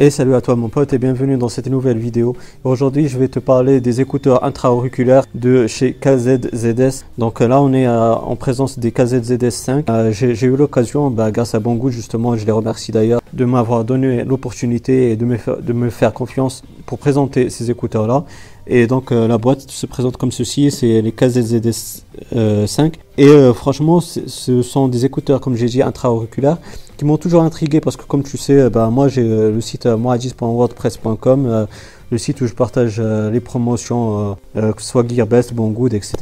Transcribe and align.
Et 0.00 0.10
salut 0.10 0.36
à 0.36 0.40
toi 0.40 0.54
mon 0.54 0.68
pote 0.68 0.92
et 0.92 0.98
bienvenue 0.98 1.36
dans 1.36 1.48
cette 1.48 1.66
nouvelle 1.66 1.98
vidéo. 1.98 2.36
Aujourd'hui 2.62 3.08
je 3.08 3.18
vais 3.18 3.26
te 3.26 3.40
parler 3.40 3.80
des 3.80 4.00
écouteurs 4.00 4.44
intra-auriculaires 4.44 5.24
de 5.34 5.66
chez 5.66 5.92
KZZS. 5.92 7.04
Donc 7.18 7.40
là 7.40 7.60
on 7.60 7.72
est 7.72 7.88
euh, 7.88 8.14
en 8.14 8.36
présence 8.36 8.78
des 8.78 8.92
KZZS 8.92 9.50
5. 9.50 9.90
Euh, 9.90 10.12
j'ai 10.12 10.46
eu 10.46 10.54
l'occasion, 10.54 11.10
bah, 11.10 11.32
grâce 11.32 11.56
à 11.56 11.58
Banggood 11.58 11.90
justement, 11.90 12.36
je 12.36 12.46
les 12.46 12.52
remercie 12.52 12.92
d'ailleurs, 12.92 13.20
de 13.32 13.44
m'avoir 13.44 13.84
donné 13.84 14.24
l'opportunité 14.24 15.10
et 15.12 15.16
de 15.16 15.24
me, 15.24 15.36
faire, 15.36 15.58
de 15.58 15.72
me 15.72 15.90
faire 15.90 16.12
confiance 16.12 16.62
pour 16.86 16.98
présenter 16.98 17.50
ces 17.50 17.70
écouteurs 17.70 18.06
là. 18.06 18.24
Et 18.66 18.86
donc 18.86 19.12
euh, 19.12 19.26
la 19.28 19.38
boîte 19.38 19.70
se 19.70 19.86
présente 19.86 20.16
comme 20.16 20.32
ceci, 20.32 20.70
c'est 20.70 21.00
les 21.00 21.12
KZZS 21.12 22.04
5. 22.66 22.98
Et 23.16 23.52
franchement 23.54 24.00
ce 24.00 24.62
sont 24.62 24.88
des 24.88 25.04
écouteurs 25.04 25.40
comme 25.40 25.56
j'ai 25.56 25.66
dit 25.66 25.82
intra-auriculaires 25.82 26.58
qui 26.98 27.04
m'ont 27.04 27.16
toujours 27.16 27.42
intrigué 27.42 27.80
parce 27.80 27.96
que 27.96 28.02
comme 28.02 28.24
tu 28.24 28.36
sais, 28.36 28.68
bah, 28.68 28.90
moi 28.90 29.08
j'ai 29.08 29.22
euh, 29.22 29.52
le 29.52 29.60
site 29.60 29.86
euh, 29.86 29.96
moadis.wordpress.com, 29.96 31.46
euh, 31.46 31.66
le 32.10 32.18
site 32.18 32.40
où 32.40 32.46
je 32.46 32.54
partage 32.54 33.00
les 33.00 33.40
promotions, 33.40 34.38
que 34.54 34.82
ce 34.82 34.88
soit 34.88 35.06
Gearbest, 35.06 35.52
Banggood, 35.52 35.92
etc. 35.92 36.16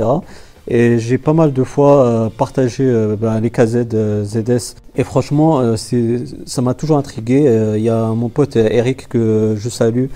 Et 0.68 0.98
j'ai 0.98 1.18
pas 1.18 1.32
mal 1.32 1.52
de 1.52 1.62
fois 1.64 2.30
partagé 2.36 2.92
bah, 3.20 3.38
les 3.40 3.50
KZ 3.50 3.86
ZS. 4.24 4.74
Et 4.96 5.04
franchement, 5.04 5.76
ça 5.76 6.62
m'a 6.62 6.74
toujours 6.74 6.98
intrigué. 6.98 7.72
Il 7.76 7.82
y 7.82 7.88
a 7.88 8.08
mon 8.08 8.28
pote 8.28 8.56
Eric 8.56 9.08
que 9.08 9.54
je 9.56 9.68
salue. 9.68 10.06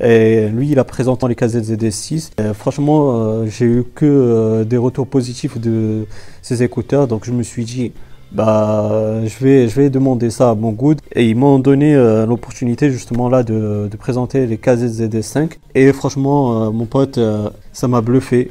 Et 0.00 0.48
lui, 0.48 0.70
il 0.70 0.78
a 0.78 0.84
présenté 0.84 1.26
les 1.26 1.34
KZ 1.34 1.62
ZS 1.62 1.90
6. 1.90 2.30
franchement, 2.54 3.44
j'ai 3.46 3.64
eu 3.64 3.84
que 3.94 4.62
des 4.62 4.76
retours 4.76 5.08
positifs 5.08 5.58
de 5.58 6.06
ces 6.42 6.62
écouteurs. 6.62 7.08
Donc 7.08 7.24
je 7.24 7.32
me 7.32 7.42
suis 7.42 7.64
dit, 7.64 7.92
bah, 8.32 9.24
je 9.24 9.44
vais, 9.44 9.68
je 9.68 9.80
vais 9.80 9.90
demander 9.90 10.30
ça 10.30 10.50
à 10.50 10.54
Banggood 10.54 11.00
et 11.14 11.26
ils 11.28 11.36
m'ont 11.36 11.58
donné 11.58 11.94
euh, 11.94 12.26
l'opportunité 12.26 12.90
justement 12.90 13.28
là 13.28 13.42
de, 13.42 13.88
de 13.90 13.96
présenter 13.96 14.46
les 14.46 14.56
KZZD5 14.56 15.52
et 15.74 15.92
franchement 15.94 16.66
euh, 16.66 16.70
mon 16.70 16.84
pote 16.84 17.16
euh, 17.18 17.48
ça 17.72 17.88
m'a 17.88 18.00
bluffé. 18.02 18.50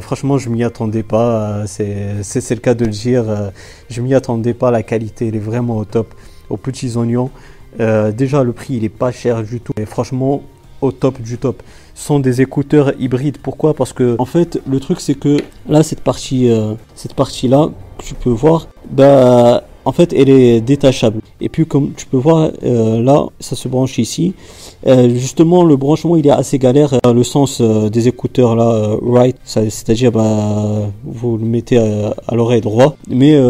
Franchement 0.00 0.38
je 0.38 0.48
m'y 0.48 0.64
attendais 0.64 1.02
pas, 1.02 1.66
c'est, 1.66 2.50
le 2.50 2.56
cas 2.56 2.74
de 2.74 2.84
le 2.84 2.90
dire, 2.90 3.24
je 3.90 4.00
m'y 4.00 4.14
attendais 4.14 4.54
pas, 4.54 4.70
la 4.70 4.82
qualité 4.82 5.28
elle 5.28 5.36
est 5.36 5.40
vraiment 5.40 5.76
au 5.76 5.84
top, 5.84 6.14
aux 6.50 6.56
petits 6.56 6.96
oignons. 6.96 7.30
déjà 7.78 8.42
le 8.42 8.52
prix 8.52 8.74
il 8.74 8.84
est 8.84 8.88
pas 8.88 9.12
cher 9.12 9.42
du 9.42 9.60
tout 9.60 9.72
et 9.76 9.86
franchement 9.86 10.42
au 10.80 10.92
top 10.92 11.20
du 11.20 11.38
top. 11.38 11.62
Ce 11.94 12.06
sont 12.06 12.20
des 12.20 12.40
écouteurs 12.40 12.92
hybrides. 13.00 13.38
Pourquoi? 13.38 13.74
Parce 13.74 13.92
que 13.92 14.14
en 14.18 14.24
fait 14.24 14.60
le 14.66 14.78
truc 14.78 15.00
c'est 15.00 15.16
que 15.16 15.38
là 15.68 15.82
cette 15.82 16.02
partie, 16.02 16.50
cette 16.94 17.14
partie 17.14 17.48
là 17.48 17.70
tu 17.98 18.14
peux 18.14 18.30
voir, 18.30 18.68
bah, 18.90 19.64
en 19.88 19.92
fait, 19.92 20.12
elle 20.12 20.28
est 20.28 20.60
détachable. 20.60 21.22
Et 21.40 21.48
puis, 21.48 21.64
comme 21.64 21.92
tu 21.96 22.04
peux 22.04 22.18
voir, 22.18 22.50
euh, 22.62 23.00
là, 23.02 23.24
ça 23.40 23.56
se 23.56 23.68
branche 23.68 23.98
ici. 23.98 24.34
Euh, 24.86 25.08
justement, 25.08 25.64
le 25.64 25.76
branchement, 25.76 26.14
il 26.16 26.26
est 26.26 26.30
assez 26.30 26.58
galère. 26.58 27.00
Dans 27.02 27.14
le 27.14 27.24
sens 27.24 27.62
euh, 27.62 27.88
des 27.88 28.06
écouteurs, 28.06 28.54
là, 28.54 28.98
right, 29.02 29.36
c'est-à-dire, 29.44 30.12
bah, 30.12 30.90
vous 31.04 31.38
le 31.38 31.46
mettez 31.46 31.78
à, 31.78 32.34
l'oreille 32.34 32.60
droit. 32.60 32.96
Mais 33.08 33.40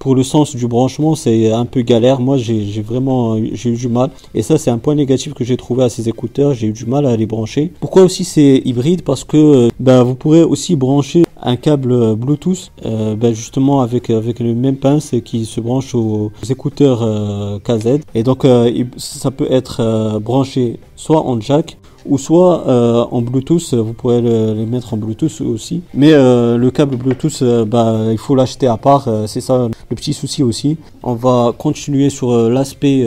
pour 0.00 0.16
le 0.16 0.24
sens 0.24 0.56
du 0.56 0.66
branchement, 0.66 1.14
c'est 1.14 1.52
un 1.52 1.66
peu 1.66 1.82
galère. 1.82 2.20
Moi, 2.20 2.36
j'ai 2.36 2.82
vraiment 2.82 3.38
j'ai 3.52 3.70
eu 3.70 3.76
du 3.76 3.88
mal. 3.88 4.10
Et 4.34 4.42
ça, 4.42 4.58
c'est 4.58 4.72
un 4.72 4.78
point 4.78 4.96
négatif 4.96 5.34
que 5.34 5.44
j'ai 5.44 5.56
trouvé 5.56 5.84
à 5.84 5.88
ces 5.88 6.08
écouteurs. 6.08 6.52
J'ai 6.52 6.66
eu 6.66 6.72
du 6.72 6.86
mal 6.86 7.06
à 7.06 7.16
les 7.16 7.26
brancher. 7.26 7.72
Pourquoi 7.78 8.02
aussi 8.02 8.24
c'est 8.24 8.60
hybride? 8.64 9.02
Parce 9.02 9.22
que 9.22 9.68
bah, 9.78 10.02
vous 10.02 10.16
pourrez 10.16 10.42
aussi 10.42 10.74
brancher 10.74 11.24
un 11.42 11.56
câble 11.56 12.16
Bluetooth, 12.16 12.70
euh, 12.84 13.14
ben 13.16 13.34
justement 13.34 13.80
avec 13.80 14.10
avec 14.10 14.40
le 14.40 14.54
même 14.54 14.76
pince 14.76 15.14
qui 15.24 15.44
se 15.44 15.59
branche 15.60 15.94
aux, 15.94 16.32
écouteurs 16.48 17.02
euh, 17.02 17.58
KZ. 17.58 18.00
Et 18.14 18.22
donc 18.22 18.44
euh, 18.44 18.84
ça 18.96 19.30
peut 19.30 19.46
être 19.50 20.18
branché 20.20 20.78
soit 20.96 21.24
en 21.24 21.40
jack 21.40 21.76
ou 22.06 22.16
soit 22.16 22.66
en 23.12 23.20
Bluetooth, 23.20 23.74
vous 23.74 23.92
pourrez 23.92 24.22
le, 24.22 24.54
les 24.54 24.64
mettre 24.64 24.94
en 24.94 24.96
Bluetooth 24.96 25.42
aussi. 25.42 25.82
Mais 25.92 26.12
le 26.12 26.70
câble 26.70 26.96
Bluetooth, 26.96 27.44
bah, 27.66 28.06
il 28.10 28.16
faut 28.16 28.34
l'acheter 28.34 28.66
à 28.66 28.78
part, 28.78 29.06
c'est 29.26 29.42
ça 29.42 29.68
le 29.90 29.96
petit 29.96 30.14
souci 30.14 30.42
aussi. 30.42 30.78
On 31.02 31.12
va 31.12 31.52
continuer 31.56 32.08
sur 32.08 32.32
l'aspect 32.48 33.04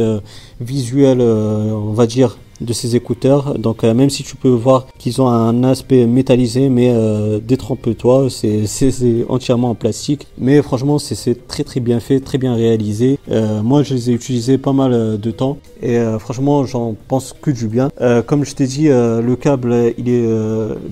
visuel, 0.61 1.21
on 1.21 1.93
va 1.93 2.05
dire, 2.05 2.37
de 2.63 2.73
ces 2.73 2.95
écouteurs. 2.95 3.57
Donc 3.59 3.83
euh, 3.83 3.93
même 3.93 4.09
si 4.09 4.23
tu 4.23 4.35
peux 4.35 4.49
voir 4.49 4.87
qu'ils 4.97 5.21
ont 5.21 5.27
un 5.27 5.63
aspect 5.63 6.05
métallisé, 6.05 6.69
mais 6.69 6.89
euh, 6.91 7.39
détrompe-toi, 7.39 8.27
c'est 8.29 9.25
entièrement 9.29 9.71
en 9.71 9.75
plastique. 9.75 10.27
Mais 10.37 10.61
franchement, 10.61 10.99
c'est 10.99 11.47
très 11.47 11.63
très 11.63 11.79
bien 11.79 11.99
fait, 11.99 12.19
très 12.19 12.37
bien 12.37 12.55
réalisé. 12.55 13.19
Euh, 13.29 13.61
moi, 13.61 13.83
je 13.83 13.93
les 13.93 14.09
ai 14.09 14.13
utilisés 14.13 14.57
pas 14.57 14.73
mal 14.73 15.19
de 15.19 15.31
temps 15.31 15.57
et 15.81 15.99
franchement, 16.19 16.65
j'en 16.65 16.95
pense 17.07 17.33
que 17.33 17.51
du 17.51 17.67
bien. 17.67 17.89
comme 18.27 18.45
je 18.45 18.55
t'ai 18.55 18.65
dit, 18.65 18.87
le 18.87 19.35
câble, 19.35 19.93
il 19.97 20.09
est, 20.09 20.27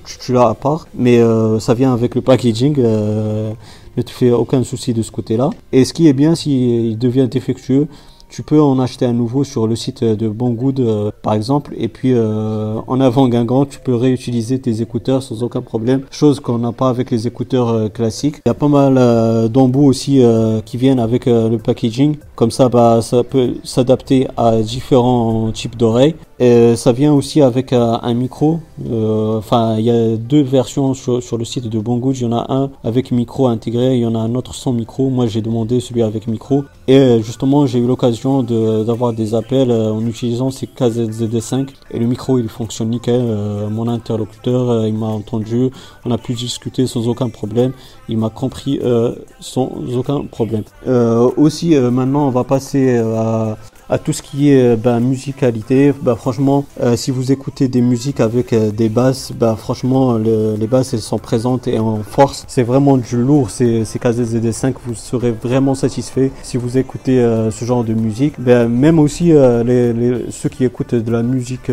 tu, 0.06 0.34
l'as 0.34 0.50
à 0.50 0.53
part, 0.53 0.88
mais 0.96 1.22
ça 1.59 1.74
vient 1.74 1.94
avec 1.94 2.16
le 2.16 2.22
packaging 2.22 2.76
ne 3.98 4.02
te 4.02 4.12
fais 4.12 4.32
aucun 4.32 4.64
souci 4.64 4.94
de 4.94 5.02
ce 5.02 5.12
côté-là. 5.12 5.50
Et 5.72 5.86
ce 5.86 5.94
qui 5.94 6.08
est 6.08 6.14
bien, 6.14 6.36
s'il 6.36 6.98
devient 6.98 7.28
défectueux, 7.30 7.88
tu 8.31 8.44
peux 8.44 8.62
en 8.62 8.80
acheter 8.80 9.06
un 9.06 9.12
nouveau 9.14 9.44
sur 9.44 9.68
le 9.68 9.75
site 9.75 10.03
de 10.03 10.30
Banggood 10.30 10.80
euh, 10.80 11.12
par 11.22 11.34
exemple. 11.34 11.74
Et 11.78 11.90
puis 11.90 12.14
euh, 12.14 12.80
en 12.88 13.02
avant 13.02 13.28
Guingamp 13.28 13.66
tu 13.66 13.80
peux 13.80 13.94
réutiliser 13.94 14.59
tes 14.59 14.81
écouteurs 14.81 15.22
sans 15.22 15.44
aucun 15.44 15.62
problème. 15.62 16.03
Chose 16.09 16.40
qu'on 16.40 16.58
n'a 16.58 16.72
pas 16.72 16.90
avec 16.90 17.12
les 17.12 17.28
écouteurs 17.28 17.68
euh, 17.68 17.90
classiques. 17.90 18.38
Il 18.46 18.50
y 18.50 18.52
a 18.52 18.56
pas 18.56 18.70
mal 18.70 19.50
d'embouts 19.50 19.86
aussi 19.86 20.24
qui 20.66 20.78
viennent 20.78 21.00
avec 21.00 21.25
le 21.25 21.58
packaging. 21.58 22.16
Comme 22.36 22.52
ça 22.52 22.70
bah 22.70 23.02
ça 23.02 23.24
peut 23.24 23.56
s'adapter 23.64 24.28
à 24.38 24.62
différents 24.62 25.52
types 25.52 25.75
d'oreilles 25.75 26.16
et 26.41 26.75
ça 26.75 26.91
vient 26.91 27.13
aussi 27.13 27.40
avec 27.40 27.72
un 27.72 28.13
micro. 28.16 28.59
Enfin 28.91 29.75
il 29.78 29.85
y 29.85 29.91
a 29.91 30.18
deux 30.18 30.41
versions 30.41 30.96
sur, 30.96 31.38
le 31.38 31.46
site 31.46 31.68
de 31.68 31.79
Banggood. 31.79 32.18
Il 32.18 32.24
y 32.24 32.25
en 32.25 32.35
a 32.35 32.52
un 32.52 32.72
avec 32.84 33.12
micro 33.12 33.46
intégré 33.47 33.96
il 33.96 34.02
y 34.02 34.06
en 34.07 34.16
a 34.16 34.18
un 34.18 34.34
autre 34.34 34.56
sans 34.56 34.74
micro. 34.74 35.12
Moi 35.12 35.28
j'ai 35.28 35.44
demandé 35.44 35.79
celui 35.79 36.02
avec 36.02 36.28
micro. 36.28 36.63
Et 36.88 37.22
justement 37.22 37.68
j'ai 37.68 37.78
eu 37.78 37.85
l'occasion 37.85 38.41
d'avoir 38.41 39.13
des 39.13 39.35
appels 39.35 39.69
euh, 39.69 39.91
en 39.91 40.03
utilisant 40.07 40.50
ces 40.50 40.66
KZZD5 40.66 41.68
et 41.91 42.00
le 42.00 42.07
micro 42.07 42.40
il 42.40 42.50
fonctionne 42.50 42.90
nickel. 42.90 43.22
Euh, 43.22 43.69
mon 43.69 43.88
interlocuteur 43.88 44.68
euh, 44.68 44.88
il 44.88 44.96
m'a 44.96 45.06
entendu, 45.06 45.69
on 46.06 46.12
a 46.12 46.18
pu 46.18 46.34
discuter 46.34 46.88
sans 46.88 47.08
aucun 47.08 47.29
problème, 47.29 47.72
il 48.09 48.18
m'a 48.18 48.29
compris 48.29 48.79
sans 49.40 49.69
aucun 49.96 50.25
problème. 50.25 50.63
aussi 51.38 51.75
maintenant 51.75 52.28
on 52.28 52.31
va 52.31 52.44
passer 52.44 52.97
à 52.97 53.58
à 53.91 54.00
tout 54.00 54.13
ce 54.13 54.24
qui 54.24 54.50
est 54.50 54.75
ben, 54.75 55.00
musicalité. 55.00 55.94
Bah, 56.02 56.16
franchement, 56.16 56.66
euh, 56.81 56.96
si 56.96 57.12
vous 57.12 57.31
écoutez 57.31 57.68
des 57.68 57.81
musiques 57.81 58.19
avec 58.19 58.53
euh, 58.53 58.72
des 58.72 58.90
basses, 58.90 59.31
bah, 59.31 59.56
franchement, 59.56 60.18
les 60.18 60.68
basses 60.68 60.94
elles 60.94 61.02
sont 61.02 61.19
présentes 61.19 61.68
et 61.68 61.78
en 61.78 62.02
force. 62.02 62.46
C'est 62.47 62.63
vraiment 62.63 62.97
du 62.97 63.18
lourd, 63.18 63.50
c'est 63.50 63.84
KZZD5, 63.84 64.74
vous 64.85 64.96
serez 64.96 65.31
vraiment 65.31 65.75
satisfait 65.75 66.31
si 66.41 66.57
vous 66.57 66.78
écoutez 66.78 67.18
ce 67.52 67.66
genre 67.66 67.84
de 67.84 67.94
musique. 67.94 68.34
Ben, 68.40 68.68
même 68.68 68.97
aussi 68.97 69.34
les, 69.34 70.25
ceux 70.29 70.50
qui 70.50 70.66
écoutent 70.66 70.96
de 70.96 71.12
la 71.12 71.22
musique 71.22 71.69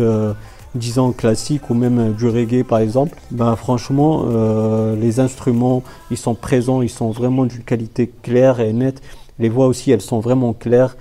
disons 0.75 1.11
classique 1.11 1.69
ou 1.69 1.73
même 1.73 2.13
du 2.13 2.27
reggae 2.27 2.63
par 2.63 2.79
exemple, 2.79 3.17
ben 3.31 3.55
franchement 3.55 4.25
euh, 4.27 4.95
les 4.95 5.19
instruments 5.19 5.83
ils 6.11 6.17
sont 6.17 6.35
présents, 6.35 6.81
ils 6.81 6.89
sont 6.89 7.11
vraiment 7.11 7.45
d'une 7.45 7.63
qualité 7.63 8.11
claire 8.21 8.59
et 8.59 8.73
nette. 8.73 9.01
Les 9.39 9.49
voix 9.49 9.67
aussi 9.67 9.91
elles 9.91 10.01
sont 10.01 10.19
vraiment 10.19 10.53
claires. 10.53 10.95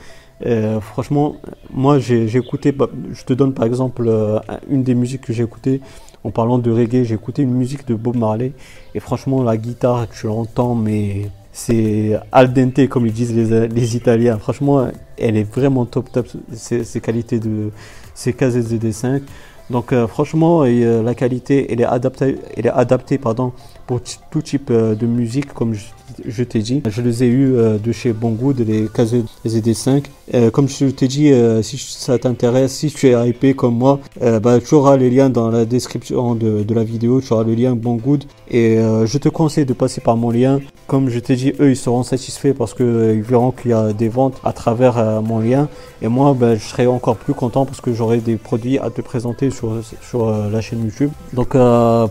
Euh, 0.47 0.81
franchement, 0.81 1.37
moi 1.72 1.99
j'ai 1.99 2.37
écouté, 2.37 2.72
bah, 2.72 2.88
je 3.12 3.25
te 3.25 3.32
donne 3.32 3.54
par 3.54 3.65
exemple 3.66 4.04
euh, 4.06 4.38
une 4.71 4.84
des 4.84 4.94
musiques 4.94 5.22
que 5.22 5.32
j'ai 5.32 5.43
écoutées 5.43 5.81
en 6.25 6.31
parlant 6.31 6.59
de 6.59 6.71
reggae, 6.71 7.04
j'ai 7.04 7.15
écouté 7.15 7.43
une 7.43 7.54
musique 7.54 7.87
de 7.87 7.94
Bob 7.94 8.16
Marley 8.16 8.53
et 8.94 9.00
franchement 9.00 9.43
la 9.43 9.56
guitare 9.56 10.09
tu 10.09 10.26
l'entends 10.26 10.75
mais 10.75 11.31
c'est 11.53 12.19
al 12.31 12.53
dente 12.53 12.88
comme 12.88 13.06
ils 13.06 13.12
disent 13.12 13.35
les, 13.35 13.67
les, 13.67 13.96
Italiens. 13.96 14.38
Franchement, 14.38 14.88
elle 15.17 15.37
est 15.37 15.50
vraiment 15.50 15.87
top 15.87 16.12
top 16.12 16.29
ces, 16.52 17.00
qualités 17.00 17.41
de 17.41 17.70
ces 18.14 18.31
KZZD5. 18.32 19.23
Donc 19.70 19.93
euh, 19.93 20.06
franchement, 20.06 20.62
la 20.62 21.14
qualité 21.14 21.73
elle 21.73 21.81
est 21.81 21.84
adaptée, 21.84 22.38
elle 22.56 22.67
est 22.67 22.70
adaptée 22.70 23.19
pardon 23.19 23.52
pour 23.88 24.00
tout 24.31 24.43
type 24.43 24.70
de 24.73 25.06
musique 25.06 25.52
comme 25.52 25.75
je 25.75 25.87
je 26.26 26.44
t'ai 26.44 26.61
dit. 26.61 26.82
Je 26.88 27.03
les 27.03 27.25
ai 27.25 27.26
eu 27.26 27.55
euh, 27.55 27.79
de 27.79 27.93
chez 27.93 28.12
Banggood, 28.12 28.61
les 28.61 28.87
KZD5. 28.87 30.05
Euh, 30.35 30.50
comme 30.50 30.69
je 30.69 30.87
t'ai 30.87 31.09
dit, 31.09 31.32
euh, 31.32 31.62
si 31.62 31.79
ça 31.79 32.19
t'intéresse, 32.19 32.73
si 32.73 32.91
tu 32.91 33.09
es 33.09 33.29
hypé 33.29 33.55
comme 33.55 33.76
moi, 33.76 34.00
bah, 34.20 34.59
tu 34.61 34.75
auras 34.75 34.97
les 34.97 35.11
liens 35.11 35.31
dans 35.31 35.50
la 35.50 35.65
description 35.65 36.35
de, 36.35 36.65
la 36.75 36.85
vidéo, 36.85 37.20
tu 37.20 37.32
auras 37.32 37.44
le 37.44 37.55
lien 37.55 37.75
Banggood. 37.75 38.25
Et 38.50 38.76
je 38.79 39.19
te 39.19 39.29
conseille 39.29 39.67
de 39.67 39.73
passer 39.73 40.00
par 40.00 40.17
mon 40.17 40.31
lien. 40.31 40.61
Comme 40.87 41.11
je 41.11 41.19
t'ai 41.19 41.37
dit, 41.37 41.53
eux, 41.61 41.70
ils 41.70 41.76
seront 41.76 42.03
satisfaits 42.03 42.55
parce 42.56 42.75
qu'ils 42.75 43.23
verront 43.23 43.50
qu'il 43.50 43.70
y 43.70 43.75
a 43.75 43.93
des 43.93 44.09
ventes 44.09 44.41
à 44.44 44.53
travers 44.53 45.23
mon 45.23 45.38
lien. 45.41 45.69
Et 46.03 46.09
moi, 46.09 46.35
bah, 46.38 46.55
je 46.55 46.65
serai 46.65 46.87
encore 46.87 47.17
plus 47.17 47.35
content 47.35 47.65
parce 47.65 47.81
que 47.81 47.93
j'aurai 47.93 48.19
des 48.19 48.37
produits 48.37 48.79
à 48.79 48.91
te 48.91 49.00
présenter 49.00 49.50
sur 49.50 50.31
la 50.31 50.61
chaîne 50.61 50.85
YouTube. 50.85 51.11
Donc, 51.32 51.56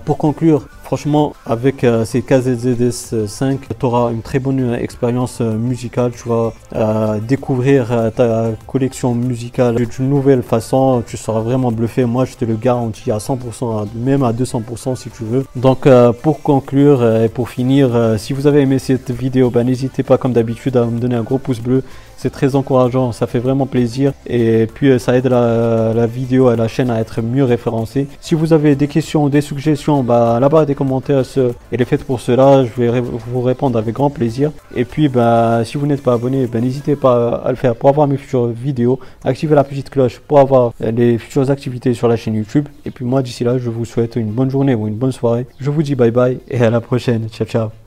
pour 0.06 0.18
conclure, 0.18 0.68
Franchement, 0.88 1.34
avec 1.46 1.84
euh, 1.84 2.06
ces 2.06 2.22
KZZS 2.22 3.28
5, 3.28 3.60
tu 3.78 3.86
auras 3.86 4.10
une 4.10 4.22
très 4.22 4.40
bonne 4.40 4.74
expérience 4.74 5.40
euh, 5.42 5.58
musicale. 5.58 6.14
Tu 6.16 6.30
vas 6.30 6.54
euh, 6.78 7.20
découvrir 7.20 8.14
ta 8.16 8.52
collection 8.68 9.14
musicale 9.14 9.86
d'une 9.86 10.08
nouvelle 10.08 10.44
façon. 10.44 11.04
Tu 11.06 11.18
seras 11.18 11.42
vraiment 11.42 11.74
bluffé. 11.74 12.06
Moi, 12.06 12.24
je 12.24 12.36
te 12.36 12.46
le 12.46 12.56
garantis 12.56 13.12
à 13.12 13.18
100%, 13.18 13.86
même 13.96 14.24
à 14.24 14.32
200% 14.32 14.96
si 14.96 15.10
tu 15.10 15.26
veux. 15.26 15.44
Donc, 15.58 15.90
pour 16.22 16.42
conclure 16.42 17.06
et 17.22 17.28
pour 17.28 17.50
finir, 17.50 18.16
si 18.18 18.32
vous 18.32 18.48
avez 18.48 18.62
aimé 18.62 18.80
cette 18.80 19.12
vidéo, 19.12 19.50
ben, 19.50 19.66
n'hésitez 19.66 20.04
pas 20.04 20.18
comme 20.18 20.32
d'habitude 20.32 20.78
à 20.78 20.86
me 20.86 21.00
donner 21.00 21.16
un 21.16 21.24
gros 21.24 21.38
pouce 21.38 21.60
bleu. 21.60 21.84
C'est 22.18 22.32
très 22.32 22.56
encourageant, 22.56 23.12
ça 23.12 23.28
fait 23.28 23.40
vraiment 23.40 23.66
plaisir. 23.66 24.12
Et 24.28 24.68
puis, 24.74 25.00
ça 25.00 25.16
aide 25.16 25.28
la, 25.28 25.94
la 25.94 26.08
vidéo 26.08 26.52
et 26.52 26.56
la 26.56 26.68
chaîne 26.68 26.90
à 26.90 27.00
être 27.00 27.22
mieux 27.22 27.44
référencée. 27.44 28.08
Si 28.20 28.36
vous 28.36 28.54
avez 28.54 28.76
des 28.76 28.88
questions, 28.88 29.30
des 29.30 29.42
suggestions, 29.42 30.04
bah, 30.04 30.40
là-bas, 30.40 30.66
des 30.66 30.76
commentaires, 30.76 31.24
elle 31.72 31.82
est 31.82 31.86
faite 31.86 32.04
pour 32.04 32.20
cela. 32.20 32.66
Je 32.66 32.82
vais 32.82 33.02
vous 33.02 33.42
répondre 33.42 33.78
avec 33.78 33.96
grand 33.96 34.10
plaisir. 34.10 34.52
Et 34.76 34.86
puis, 34.86 35.10
bah, 35.10 35.62
si 35.64 35.78
vous 35.78 35.86
n'êtes 35.88 36.04
pas 36.04 36.14
abonné, 36.14 36.48
bah, 36.48 36.60
n'hésitez 36.60 36.96
pas 36.96 37.42
à 37.46 37.50
le 37.50 37.56
faire 37.56 37.76
pour 37.76 37.90
avoir 37.90 38.08
mes 38.08 38.18
futures 38.18 38.48
vidéos. 38.48 39.00
Activez 39.24 39.56
la 39.56 39.64
petite 39.64 39.90
cloche 39.90 40.20
pour 40.20 40.40
avoir 40.40 40.74
les 40.80 41.18
futures 41.18 41.50
activités 41.52 41.94
sur 41.94 42.08
la 42.08 42.16
chaîne 42.16 42.36
YouTube. 42.36 42.68
Et 42.86 42.92
puis 42.92 43.06
moi, 43.06 43.22
d'ici 43.22 43.44
là, 43.44 43.58
je 43.58 43.70
vous 43.70 43.86
souhaite 43.86 44.16
une 44.16 44.32
bonne 44.32 44.50
journée 44.50 44.76
ou 44.76 44.88
une 44.88 44.96
bonne 44.96 45.12
soirée. 45.12 45.46
Je 45.60 45.70
vous 45.70 45.84
dis 45.84 45.96
bye 45.96 46.12
bye 46.12 46.40
et 46.50 46.62
à 46.62 46.70
la 46.70 46.82
prochaine. 46.82 47.28
Ciao, 47.30 47.48
ciao. 47.48 47.78